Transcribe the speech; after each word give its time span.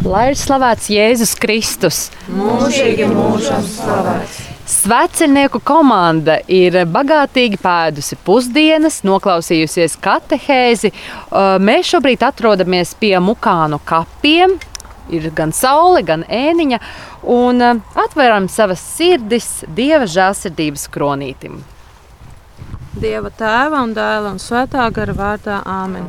Lai 0.00 0.30
ir 0.30 0.38
slavēts 0.40 0.86
Jēzus 0.88 1.34
Kristus. 1.36 1.98
Mūžīgi 2.32 3.04
mūžam 3.10 3.60
slavēts. 3.68 4.38
Sveceļnieku 4.70 5.60
komanda 5.66 6.38
ir 6.48 6.78
bagātīgi 6.88 7.58
pēdusi 7.60 8.16
pusdienas, 8.24 9.02
noklausījusies 9.04 9.98
katehēzi. 10.00 10.92
Mēs 11.60 11.90
šobrīd 11.92 12.24
atrodamies 12.24 12.94
pie 12.96 13.12
Mukānu 13.20 13.80
kapiem. 13.84 14.56
Ir 15.12 15.28
gan 15.36 15.52
saule, 15.52 16.00
gan 16.06 16.24
ēniņa, 16.24 16.80
un 17.36 17.60
atveram 17.66 18.48
savas 18.48 18.80
sirdis 18.94 19.66
Dieva 19.68 20.08
žēlsirdības 20.08 20.86
kronītim. 20.94 21.60
Dieva 23.00 23.28
tēva 23.36 23.84
un 23.84 23.92
dēla 23.96 24.32
un 24.32 24.40
svētā 24.40 24.88
gara 24.94 25.12
vārdā 25.18 25.60
Āmen. 25.66 26.08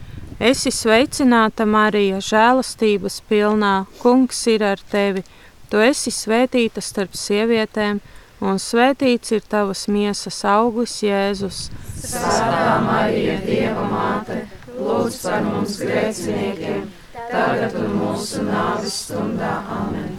Esi 0.41 0.71
sveicināta, 0.73 1.67
Marija, 1.69 2.17
žēlastības 2.25 3.19
pilnā, 3.29 3.85
Kungs 4.01 4.39
ir 4.49 4.63
ar 4.65 4.79
tevi. 4.89 5.21
Tu 5.69 5.77
esi 5.85 6.09
svētīta 6.09 6.81
starp 6.81 7.13
sievietēm, 7.13 7.99
un 8.41 8.57
svētīts 8.57 9.35
ir 9.37 9.43
tavas 9.45 9.83
miesas 9.85 10.39
auglis, 10.49 10.95
Jēzus. 11.05 11.59
Svētā 12.01 12.79
Marija, 12.87 13.35
Dieva 13.45 13.83
māte, 13.91 14.39
lūdz 14.79 15.19
par 15.27 15.45
mums 15.45 15.75
grēciniekiem, 15.77 16.87
tagad 17.19 17.77
un 17.83 17.93
mūsu 17.99 18.41
nāves 18.47 18.97
stundā. 19.03 19.59
Amen. 19.77 20.15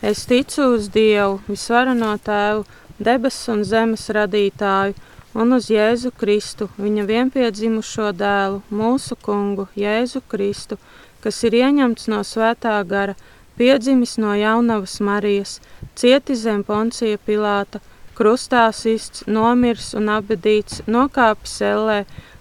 Es 0.00 0.24
ticu 0.30 0.70
uz 0.78 0.88
Dievu, 0.96 1.42
visvarano 1.50 2.14
tēvu, 2.24 2.64
debesu 2.96 3.52
un 3.52 3.68
zemes 3.68 4.08
radītāju 4.16 4.96
un 5.36 5.52
uz 5.52 5.68
Jēzu 5.68 6.12
Kristu, 6.16 6.70
viņa 6.80 7.04
vienpiedzimušo 7.10 8.12
dēlu, 8.16 8.62
mūsu 8.72 9.16
kungu, 9.20 9.66
Jēzu 9.76 10.22
Kristu, 10.30 10.78
kas 11.20 11.42
ir 11.44 11.58
ieņemts 11.58 12.08
no 12.12 12.22
svētā 12.24 12.78
gara, 12.88 13.16
piedzimis 13.60 14.16
no 14.22 14.32
jaunavas 14.36 14.96
Marijas, 15.04 15.58
cieti 15.96 16.36
zem 16.40 16.64
poncija 16.64 17.20
Pilāta, 17.28 17.82
krustā 18.16 18.64
sists, 18.72 19.26
nomirs 19.28 19.92
un 19.98 20.08
abedīts, 20.16 20.80
nokāpis 20.88 21.60
ellē, 21.68 21.98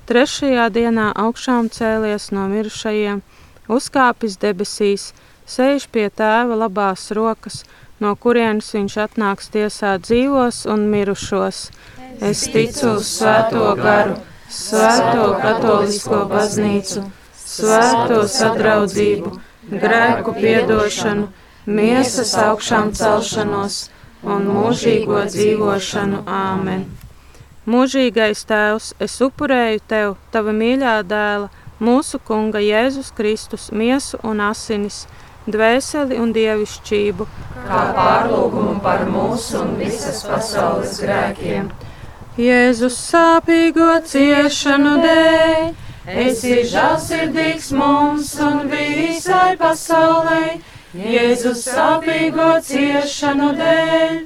trešajā 0.07 0.69
dienā 0.77 1.11
augšām 1.25 1.67
cēlies 1.75 2.31
no 2.35 2.47
mirušajiem, 2.51 3.23
uzkāpis 3.67 4.39
debesīs, 4.39 5.11
sēž 5.45 5.87
pie 5.93 6.09
tēva 6.09 6.57
labās 6.57 7.09
rokas, 7.15 7.63
no 7.99 8.15
kurienes 8.15 8.71
viņš 8.75 8.97
atnāks 9.05 9.51
tiesāt 9.53 10.07
dzīvos 10.07 10.65
un 10.71 10.87
mirušos. 10.91 11.69
Es 12.21 12.45
ticu 12.51 12.95
uz 12.95 13.07
Svēto 13.17 13.71
garu, 13.79 14.17
Svēto 14.51 15.31
katolisko 15.41 16.25
baznīcu, 16.31 17.05
Svēto 17.45 18.21
sadraudzību, 18.29 19.33
grēku 19.71 20.35
piedošanu, 20.37 21.27
miesas 21.65 22.35
augšām 22.39 22.93
celšanos 22.95 23.79
un 24.25 24.47
mūžīgo 24.49 25.25
dzīvošanu. 25.31 26.23
Āmen! 26.29 26.85
Mūžīgais 27.65 28.43
Tēvs, 28.45 28.91
es 29.01 29.17
upurēju 29.25 29.79
Tev, 29.89 30.11
Tava 30.33 30.53
mīļā 30.53 30.99
dēla, 31.09 31.49
mūsu 31.81 32.19
Kunga 32.21 32.61
Jēzus 32.61 33.09
Kristus, 33.17 33.71
miesu 33.73 34.19
un 34.21 34.43
asinis, 34.45 35.07
dvēseli 35.47 36.19
un 36.21 36.35
dievišķību, 36.35 37.27
kā 37.65 37.81
pārlūgumu 37.97 38.79
par 38.85 39.07
mūsu 39.09 39.61
un 39.63 39.75
visas 39.81 40.23
pasaules 40.27 40.99
grēkiem 41.03 41.73
Jēzus 42.35 42.97
sāpīgo 42.99 43.93
ciešanu 44.03 44.97
dēļ, 44.99 45.69
esi 46.19 46.55
žēlsirdīgs 46.67 47.69
mums 47.79 48.33
un 48.43 48.65
visai 48.67 49.53
pasaulē. 49.55 50.57
Jēzus 50.99 51.61
sāpīgo 51.63 52.49
ciešanu 52.67 53.53
dēļ, 53.55 54.19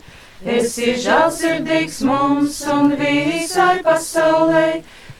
esi 0.55 0.95
žēlsirdīgs 1.05 2.01
mums 2.09 2.57
un 2.73 2.95
visai 2.97 3.77
pasaulē. 3.85 4.65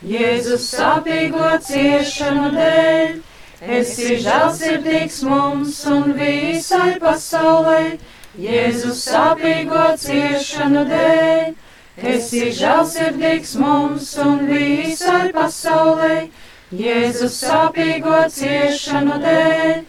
Jēzus 0.02 0.66
sāpīgo 0.74 1.54
ciešanu 1.70 2.50
dēļ, 2.58 3.18
esi 3.62 4.20
žēlsirdīgs 4.24 5.24
mums 5.28 5.86
un 5.88 6.14
visai 6.20 7.00
pasaulē. 7.00 7.98
Jēzus 8.40 9.02
sāpīgo 9.10 9.90
ciešanu 10.00 10.86
dēļ 10.88 11.58
esi 12.00 12.48
žēlsirdīgs 12.56 13.56
mums 13.60 14.14
un 14.24 14.46
visai 14.48 15.32
pasaulē, 15.36 16.30
Jēzus 16.72 17.40
sāpīgo 17.44 18.22
ciešanu 18.32 19.18
dēļ. 19.24 19.82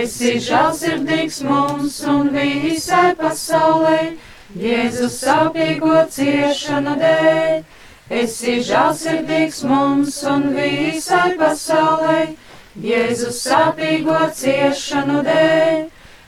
Esi 0.00 0.38
žēlsirdīgs 0.40 1.42
mums 1.44 2.00
un 2.08 2.30
visai 2.34 3.14
pasaulē, 3.18 4.14
Jēzus 4.56 5.20
sāpīgo 5.20 6.06
ciešanu 6.10 6.96
dēļ. 7.02 7.62
Esi 8.10 8.58
žēlsirdīgs 8.64 9.62
mums 9.68 10.22
un 10.28 10.50
visai 10.56 11.36
pasaulē, 11.38 12.34
Jēzus 12.74 13.36
sāpīgo 13.46 14.18
ciešanu 14.34 15.20
dēļ. 15.22 15.84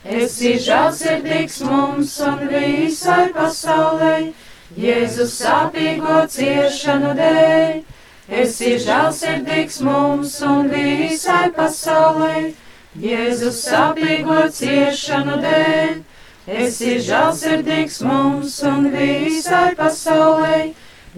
Esi 0.07 0.53
žēlsirdīgs 0.63 1.57
mums 1.67 2.13
un 2.23 2.45
visai 2.47 3.25
pasaulē, 3.35 4.31
Jēzus 4.79 5.33
sāpīgo 5.41 6.21
ciešanu 6.31 7.11
dēļ, 7.17 7.81
esi 8.43 8.77
žēlsirdīgs 8.85 9.81
mums 9.83 10.37
un 10.47 10.71
visai 10.71 11.49
pasaulē. 11.57 12.53
Jēzus 13.03 13.59
sāpīgo 13.67 14.47
ciešanu 14.59 15.41
dēļ, 15.43 15.99
esi 16.63 16.95
žēlsirdīgs 17.09 17.99
mums 18.07 18.61
un 18.71 18.87
visai 18.95 19.75
pasaulē. 19.75 20.63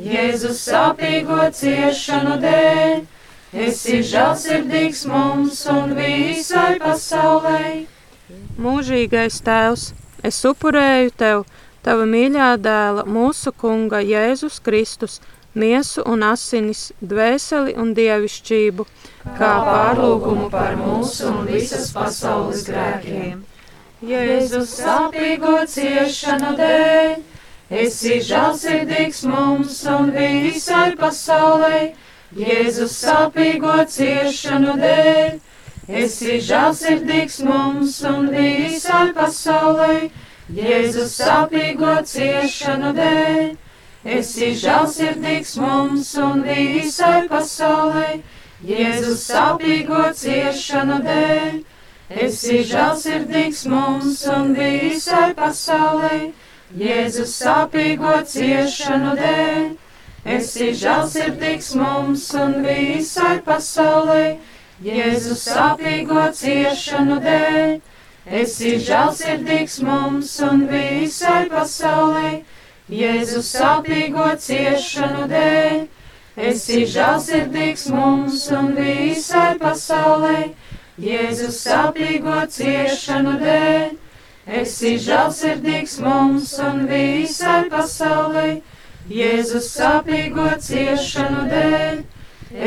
Jēzus 0.10 0.66
sāpīgo 0.66 1.52
ciešanu 1.62 2.42
dēļ, 2.42 3.06
esi 3.54 4.02
žēlsirdīgs 4.06 5.06
mums 5.10 5.64
un 5.72 5.96
visai 5.98 6.78
pasaulē. 6.82 7.86
Mūžīgais 8.60 9.42
Tēvs, 9.46 9.90
es 10.24 10.44
upurēju 10.46 11.16
Tev! 11.18 11.46
Tava 11.80 12.04
mīļā 12.04 12.58
dēla, 12.60 13.06
mūsu 13.08 13.54
Kunga 13.56 14.02
Jēzus 14.04 14.60
Kristus, 14.60 15.22
miesu 15.56 16.04
un 16.06 16.26
asinis, 16.28 16.90
dvēseli 17.00 17.74
un 17.80 17.94
dievišķību, 17.96 18.86
kā 19.40 19.52
pārlūgumu 19.68 20.50
par 20.52 20.76
mūsu 20.78 21.30
un 21.32 21.48
visas 21.48 21.88
pasaules 21.96 22.66
grēkiem. 22.68 23.40
Jēzus 24.10 24.76
sāpīgo 24.82 25.56
ciešanu 25.72 26.52
dēļ, 26.60 27.16
esi 27.86 28.20
žēlsirdīgs 28.28 29.24
mums 29.32 29.80
un 29.96 30.12
visai 30.16 30.94
pasaulē. 31.00 31.82
Jēzus 32.38 32.92
sāpīgo 32.94 33.76
ciešanu 33.90 34.76
dēļ, 34.78 35.40
esi 36.02 36.36
žēlsirdīgs 36.46 37.40
mums 37.42 37.96
un 38.06 38.28
visai 38.30 39.08
pasaulē. 39.18 40.12
Jēzus 40.54 41.16
sāpīgo 41.18 41.96
ciešanu 42.12 42.92
dēļ, 43.00 43.50
esi 44.18 44.52
žēlsirdīgs 44.62 45.56
mums 45.58 46.14
un 46.22 46.46
visai 46.46 47.26
pasaulē. 47.34 48.22
Jēzus 48.62 49.26
sāpīgo 49.32 50.06
ciešanu 50.22 51.02
dēļ, 51.10 51.60
esi 52.28 52.62
žēlsirdīgs 52.76 53.66
mums 53.74 54.22
un 54.30 54.54
visai 54.54 55.34
pasaulē. 55.34 56.16
Jēzus 56.78 57.38
sāpīgo 57.42 58.20
ciešanu 58.30 59.18
dēļ, 59.18 59.70
esi 60.26 60.72
žēlsirdīgs 60.76 61.76
mums 61.80 62.34
un 62.36 62.60
visai 62.66 63.40
pasaulē. 63.46 64.38
Jēzus 64.80 65.44
sāpīgo 65.44 66.30
ciešanu 66.32 67.20
dēļ 67.24 67.80
esi 68.30 68.76
žēlsirdīgs 68.86 69.80
mums 69.84 70.36
un 70.46 70.68
visai 70.70 71.50
pasaulē, 71.52 72.44
Jēzus 72.90 73.50
sāpīgo 73.56 74.28
ciešanu 74.40 75.26
dēļ. 75.32 75.88
Esi 76.40 76.86
žēlsirdīgs 76.88 77.90
mums 77.92 78.46
un 78.56 78.72
visai 78.78 79.58
pasaulē, 79.60 80.54
Jēzus 81.00 81.64
sāpīgo 81.66 82.46
ciešanu 82.48 83.36
dēļ. 83.42 83.98
esi 84.60 84.96
žēlsirdīgs 84.98 86.00
mums 86.02 86.56
un 86.60 86.88
visai 86.88 87.70
pasaulē, 87.70 87.70
Jēzus 87.70 87.74
sāpīgo 87.74 87.78
ciešanu 87.80 88.64
dēļ. 88.64 88.78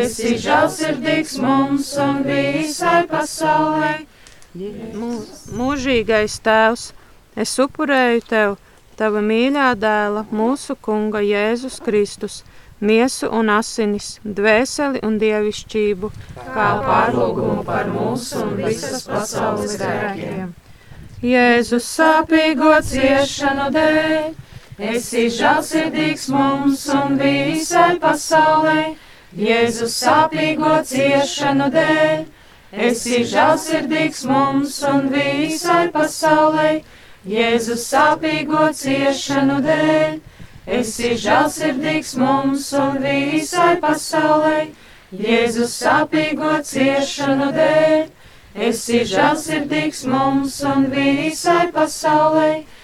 Esi 0.03 0.33
žēlsirdīgs 0.43 1.37
mums 1.43 1.93
un 2.03 2.23
visai 2.27 3.03
pasaulē. 3.11 3.93
Mūžīgais 5.61 6.39
Tēvs, 6.45 6.89
es 7.39 7.55
upurēju 7.63 8.27
Tev, 8.29 8.57
Tava 8.99 9.23
mīļā 9.25 9.71
dēla, 9.81 10.27
mūsu 10.31 10.77
Kunga 10.77 11.23
Jēzus 11.25 11.79
Kristus 11.83 12.43
miesu 12.83 13.31
un 13.33 13.49
asinis, 13.55 14.19
dvēseli 14.27 15.01
un 15.07 15.17
dievišķību, 15.23 16.11
kā 16.53 16.69
pārlūgumu 16.83 17.63
par 17.67 17.89
mūsu 17.95 18.43
un 18.43 18.57
visas 18.59 19.07
pasaules 19.09 19.79
grēkiem. 19.81 20.53
Jēzus 21.23 21.87
sāpīgo 21.87 22.75
ciešanu 22.83 23.71
dēļ, 23.77 24.33
esi 24.79 25.27
žēlsirdīgs 25.29 26.29
mums 26.33 26.87
un 26.89 27.19
visai 27.21 27.99
pasaulē, 28.01 28.95
Jēzus 29.37 29.95
sāpīgo 30.05 30.79
ciešanu 30.85 31.69
dēļ, 31.73 32.25
esi 32.73 33.23
žēlsirdīgs 33.25 34.25
mums 34.29 34.83
un 34.89 35.09
visai 35.13 35.89
pasaulē, 35.93 36.83
Jēzus 37.29 37.87
sāpīgo 37.93 38.73
ciešanu 38.75 39.61
dēļ. 39.63 40.21
Esi 40.67 41.15
žēlsirdīgs 41.19 42.15
mums 42.17 42.73
un 42.73 42.99
visai 43.03 43.77
pasaulē, 43.83 44.69
Jēzus 45.13 45.75
sāpīgo 45.83 46.61
ciešanu 46.65 47.51
dēļ. 47.57 48.07
Esi 48.69 49.03
žēlsirdīgs 49.09 50.05
mums 50.07 50.61
un 50.63 50.87
visai 50.93 51.73
pasaulē, 51.73 51.73
Jēzus 51.73 52.01
sāpīgo 52.03 52.11
ciešanu 52.13 52.39
dēļ. 52.39 52.82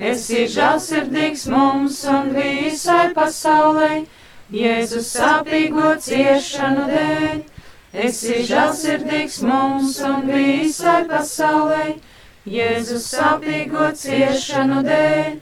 Esi 0.00 0.46
žēlsirdīgs 0.48 1.46
mums 1.52 2.00
un 2.08 2.32
visai 2.34 3.12
pasaulē, 3.14 4.06
Jēzus 4.50 5.10
sāpīgo 5.14 5.92
ciešanu 6.02 6.86
dēļ. 6.90 7.42
Esi 7.92 8.40
žēlsirdīgs 8.48 9.42
mums 9.46 9.98
un 10.06 10.26
visai 10.30 11.04
pasaulē, 11.10 11.84
Jēzus 12.48 13.06
sāpīgo 13.12 13.90
ciešanu 14.00 14.80
dēļ, 14.86 15.34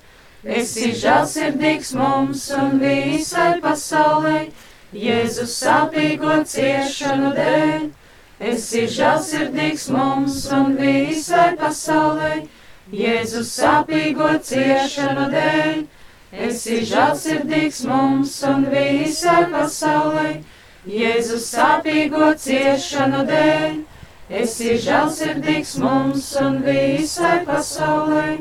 esi 0.59 0.91
žēlsirdīgs 0.99 1.95
mums 1.95 2.49
un 2.59 2.81
visai 2.83 3.53
pasaulē. 3.63 4.49
Jēzus 4.93 5.55
sāpīgo 5.63 6.41
ciešanu 6.53 7.31
dēļ, 7.39 7.87
esi 8.41 8.87
žēlsirdīgs 8.87 9.89
mums 9.95 10.47
un 10.55 10.77
visai 10.79 11.57
pasaulē. 11.59 12.47
Jēzus 12.89 13.51
sāpīgo 13.59 14.31
ciešanu 14.41 15.27
dēļ, 15.35 15.83
esi 16.47 16.79
žēlsirdīgs 16.89 17.83
mums 17.89 18.39
un 18.49 18.65
visai 18.73 19.45
pasaulē. 19.53 20.39
Jēzus 20.89 21.51
sāpīgo 21.53 22.33
ciešanu 22.41 23.27
dēļ 23.29 23.79
esi 24.29 24.77
žēlsirdīgs 24.81 25.77
mums 25.83 26.31
un 26.41 26.61
visai 26.65 27.43
pasaulē. 27.49 28.39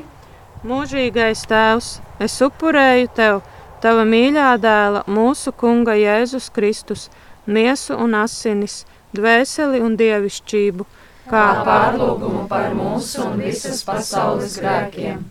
Mūžīgais 0.67 1.45
Tēvs, 1.47 1.97
es 2.19 2.41
upurēju 2.44 3.13
Tev, 3.15 3.41
Tava 3.77 4.01
mīļā 4.09 4.55
dēla, 4.57 5.03
mūsu 5.05 5.51
Kunga 5.53 5.94
Jēzus 5.94 6.49
Kristus, 6.49 7.09
miesu 7.45 7.94
un 7.94 8.15
asinis, 8.17 8.81
dvēseli 9.15 9.83
un 9.83 9.95
dievišķību, 10.00 10.88
kā 11.31 11.45
pārlūgumu 11.68 12.48
par 12.51 12.74
mūsu 12.75 13.24
un 13.27 13.44
visas 13.44 13.83
pasaules 13.88 14.57
grēkiem. 14.59 15.21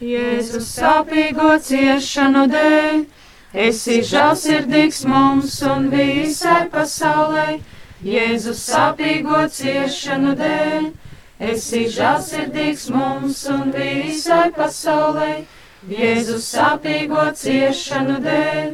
Jēzus 0.00 0.70
sāpīgo 0.78 1.56
ciešanu 1.64 2.46
dēļ, 2.54 3.02
esi 3.66 4.00
žēlsirdīgs 4.06 5.04
mums 5.10 5.60
un 5.68 5.90
visai 5.92 6.64
pasaulē 6.72 7.60
Jēzus 8.00 8.60
sāpīgo 8.64 9.42
ciešanu 9.52 10.30
dēļ, 10.38 10.84
esi 11.52 11.80
žēlsirdīgs 11.92 12.86
mums 12.94 13.42
un 13.52 13.74
visai 13.74 14.46
pasaulē. 14.56 15.42
Jēzus 15.90 16.46
sāpīgo 16.54 17.26
ciešanu 17.36 18.16
dēļ, 18.24 18.70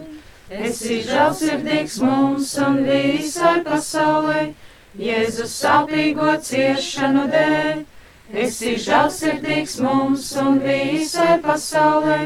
esi 0.50 1.02
žēlsirdīgs 1.06 1.98
mums 2.02 2.54
un 2.62 2.82
visai 2.86 3.60
pasaulē. 3.66 4.54
Jēzus 4.96 5.52
sāpīgo 5.60 6.32
ciešanu 6.40 7.26
dēļ, 7.32 7.84
esi 8.32 8.76
žēlsirdīgs 8.80 9.78
mums 9.84 10.32
un 10.40 10.60
visai 10.64 11.36
pasaulē. 11.44 12.20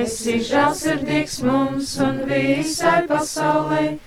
Esi 0.04 0.38
žēlsirdīgs 0.48 1.42
mums 1.44 1.98
un 2.04 2.22
visai 2.30 3.02
pasaulē, 3.10 3.98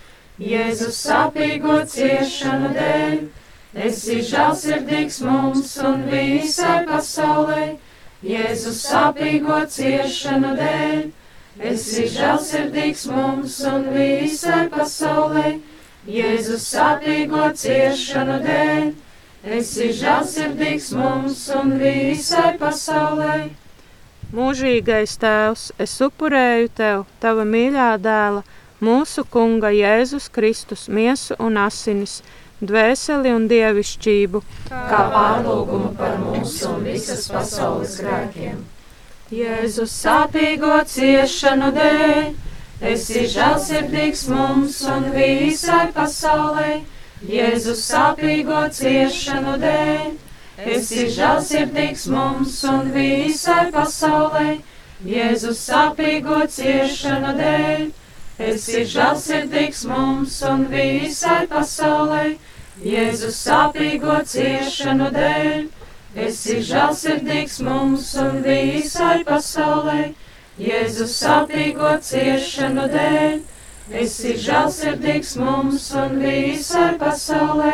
Jēzus 0.41 1.03
sāpīgo 1.05 1.77
ciešanu 1.95 2.73
dēļ. 2.79 3.19
Esi 3.89 4.23
žēlsirdīgs 4.31 5.21
mums 5.27 5.77
un 5.85 6.07
visai 6.09 6.79
pasaulē. 6.89 7.67
Jēzus 8.21 8.81
sāpīgo 8.85 9.61
ciešanu 9.73 10.55
dēļ, 10.59 11.05
esi 11.71 12.03
žēlsirdīgs 12.13 13.05
mums 13.13 13.55
un 13.69 13.87
visai 13.95 14.67
pasaulē. 14.73 15.55
Jēzus 16.09 16.67
sāpīgo 16.73 17.47
ciešanu 17.63 18.37
dēļ, 18.45 18.91
esi 19.45 19.91
žēlsirdīgs 19.97 20.91
mums 20.97 21.47
un 21.57 21.77
visai 21.81 22.57
pasaulē. 22.61 23.51
Mūžīgais 24.31 25.17
Tēvs, 25.19 25.71
es 25.81 25.97
upurēju 26.05 26.69
Tev, 26.77 27.07
Tava 27.23 27.47
mīļā 27.49 27.95
dēla, 27.99 28.45
mūsu 28.85 29.25
Kunga 29.27 29.73
Jēzus 29.75 30.29
Kristus 30.31 30.87
miesu 30.89 31.35
un 31.41 31.59
asinis 31.59 32.21
dvēseli 32.61 33.33
un 33.33 33.49
dievišķību, 33.51 34.43
kā 34.69 35.01
pārlūgumu 35.15 35.95
par 35.99 36.21
mūsu 36.21 36.69
un 36.75 36.85
visas 36.85 37.27
pasaules 37.33 37.97
grēkiem. 38.05 38.61
Jēzus 39.35 39.97
sāpīgo 40.05 40.77
ciešanu 40.91 41.73
dēļ, 41.75 42.31
esi 42.93 43.27
žēlsirdīgs 43.35 44.27
mums 44.31 44.81
un 44.91 45.11
visai 45.17 45.87
pasaulē. 45.97 46.81
Jēzus 47.21 47.83
sāpīgo 47.85 48.63
ciešanu 48.73 49.59
dēļ, 49.61 50.13
esi 50.73 51.03
žēlsirdīgs 51.13 52.07
mums 52.09 52.55
un 52.65 52.89
visai 52.95 53.67
pasaulē. 53.75 54.55
Jēzus 55.05 55.61
sāpīgo 55.67 56.39
ciešanu 56.55 57.35
dēļ, 57.37 57.85
esi 58.49 58.87
žēlsirdīgs 58.95 59.85
mums 59.91 60.39
un 60.49 60.65
visai 60.73 61.45
pasaulē. 61.53 62.25
Jēzus 62.89 63.45
sāpīgo 63.45 64.17
ciešanu 64.25 65.13
dēļ, 65.13 65.69
esi 66.25 66.59
žēlsirdīgs 66.73 67.61
mums 67.69 68.15
un 68.17 68.41
visai 68.49 69.21
pasaulē. 69.29 70.15
Jēzus 70.57 71.21
sāpīgo 71.21 71.99
ciešanu 72.01 72.89
dēļ, 72.97 73.41
esi 73.91 74.37
žēlsirdīgs 74.45 75.35
mums 75.41 75.89
un 76.03 76.21
visai 76.23 76.93
pasaulē. 77.01 77.73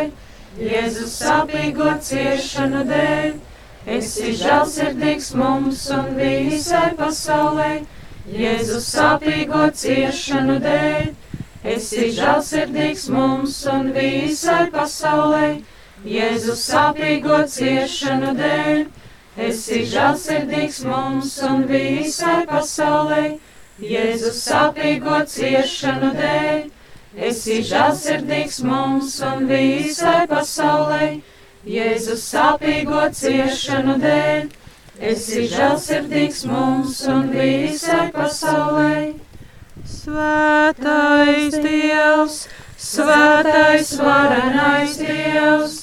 Jēzus 0.56 1.18
sāpīgo 1.20 1.90
ciešanu 2.00 2.87
dēļ, 2.88 3.37
esi 3.99 4.32
žēlsirdīgs 4.40 5.35
mums 5.37 5.85
un 5.92 6.14
visai 6.16 6.88
pasaulē. 6.96 7.70
Jēzus 8.32 8.90
sāpīgo 8.96 9.68
ciešanu 9.82 10.58
dēļ. 10.64 11.14
Esi 11.66 12.12
žēlsirdīgs 12.14 13.08
mums 13.11 13.54
un 13.66 13.88
visai 13.94 14.68
pasaulē, 14.70 15.46
Jēzus 16.06 16.61
sāpīgo 16.70 17.40
ciešanu 17.50 18.35
dēļ, 18.38 18.85
esi 19.49 19.80
žēlsirdīgs 19.90 20.78
mums 20.87 21.32
un 21.49 21.64
visai 21.66 22.44
pasaulē, 22.46 22.52
Jēzus 22.52 22.52
sāpīgo 22.52 22.54
ciešanu 22.87 23.11
dēļ, 23.16 23.35
esi 27.28 27.59
žēlsirdīgs 27.68 28.62
mums 28.64 29.18
un 29.21 29.42
visai 29.50 30.23
pasaulē, 30.30 31.09
Jēzus 31.68 32.23
sāpīgo 32.30 33.02
ciešanu 33.18 33.99
dēļ, 34.00 34.49
esi 35.12 35.45
žēlsirdīgs 35.52 36.47
mums 36.49 37.02
un 37.12 37.28
visai 37.35 38.06
pasaulē. 38.14 39.12
Svētais 39.85 41.59
Dievs, 41.61 42.38
Svētais 42.80 43.92
varenais 44.00 44.97
Dievs, 45.02 45.76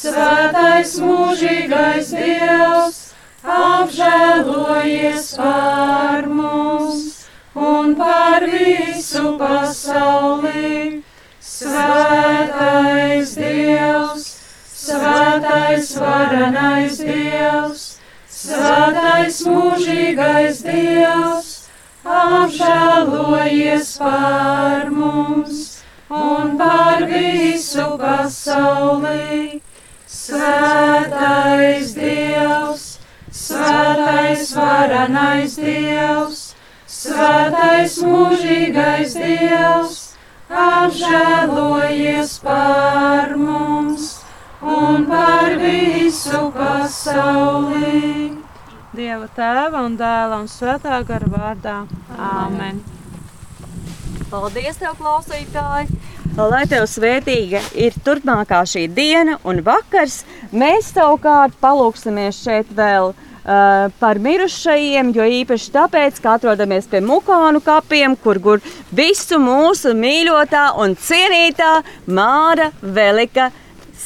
Svētais 0.00 0.96
mūžīgais 1.04 2.14
Dievs, 2.16 3.02
apžēlojies 3.44 5.34
par 5.36 6.32
mums 6.32 7.13
un 7.84 7.94
par 7.94 8.44
visu 8.48 9.36
pasauli. 9.38 11.02
Svētais 11.44 13.34
Dievs, 13.36 14.24
Svētais 14.84 15.90
varenais 16.00 16.96
Dievs, 16.98 17.82
Svētais 18.28 19.42
mūžīgais 19.48 20.62
Dievs, 20.64 21.50
apžēlojies 22.04 23.92
par 24.00 24.90
mums 24.96 25.60
un 26.08 26.56
par 26.60 27.04
visu 27.12 27.86
pasauli. 28.00 29.60
Svētais 30.08 31.94
Dievs, 32.00 32.88
Svētais 33.44 34.50
varenais 34.56 35.56
Dievs, 35.60 36.33
Svētais 37.14 37.92
mūžīgais 38.02 39.12
Dievs, 39.14 39.98
apžēlojies 40.50 42.32
par 42.42 43.36
mums 43.38 44.08
un 44.58 45.04
par 45.06 45.54
visu 45.60 46.40
pasauli. 46.56 48.32
Dieva 48.98 49.28
tēva 49.36 49.84
un 49.86 49.94
dēla 50.00 50.40
un 50.42 50.50
svētā 50.50 50.98
gara 51.06 51.28
vārdā. 51.30 51.76
Āmen! 52.18 52.82
Paldies, 54.32 54.80
tev, 54.82 54.96
klausītāji! 54.98 55.94
Lai 56.34 56.64
tev 56.66 56.88
svētīga 56.90 57.60
ir 57.78 57.94
turpmākā 58.02 58.64
šī 58.66 58.88
diena 58.90 59.38
un 59.46 59.62
vakars, 59.62 60.24
mēs 60.50 60.90
savukārt 60.96 61.54
palūksimies 61.62 62.42
šeit 62.42 62.74
vēl 62.74 63.12
par 63.44 64.20
mirušajiem, 64.24 65.10
jo 65.12 65.24
īpaši 65.40 65.72
tāpēc, 65.74 66.20
ka 66.22 66.36
atrodamies 66.38 66.88
pie 66.88 67.02
mukānu 67.04 67.60
kapiem, 67.64 68.16
kur 68.16 68.40
gur 68.40 68.62
visu 68.92 69.38
mūsu 69.42 69.92
mīļotā 69.98 70.70
un 70.80 70.96
cienītā 70.96 71.74
Māra 72.06 72.70
Velika 72.80 73.50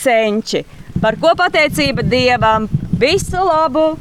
senči. 0.00 0.64
Par 0.98 1.18
ko 1.22 1.34
pateicība 1.38 2.02
Dievam! 2.02 2.66
Visu 2.98 3.38
labu! 3.46 3.92